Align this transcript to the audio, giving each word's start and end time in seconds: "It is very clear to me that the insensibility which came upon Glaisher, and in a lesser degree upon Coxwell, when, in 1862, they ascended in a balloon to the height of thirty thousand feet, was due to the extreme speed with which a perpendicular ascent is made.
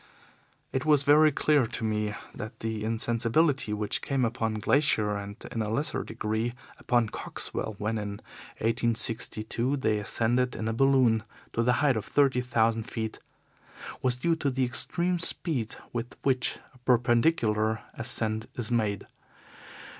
"It 0.73 0.83
is 0.83 1.03
very 1.03 1.31
clear 1.31 1.67
to 1.67 1.83
me 1.83 2.15
that 2.33 2.61
the 2.61 2.83
insensibility 2.83 3.71
which 3.71 4.01
came 4.01 4.25
upon 4.25 4.55
Glaisher, 4.55 5.15
and 5.15 5.35
in 5.51 5.61
a 5.61 5.69
lesser 5.69 6.03
degree 6.03 6.55
upon 6.79 7.09
Coxwell, 7.09 7.75
when, 7.77 7.99
in 7.99 8.09
1862, 8.63 9.77
they 9.77 9.99
ascended 9.99 10.55
in 10.55 10.67
a 10.67 10.73
balloon 10.73 11.21
to 11.53 11.61
the 11.61 11.73
height 11.85 11.97
of 11.97 12.05
thirty 12.05 12.41
thousand 12.41 12.89
feet, 12.89 13.19
was 14.01 14.15
due 14.17 14.35
to 14.37 14.49
the 14.49 14.65
extreme 14.65 15.19
speed 15.19 15.75
with 15.93 16.15
which 16.23 16.57
a 16.73 16.79
perpendicular 16.79 17.83
ascent 17.93 18.47
is 18.55 18.71
made. 18.71 19.05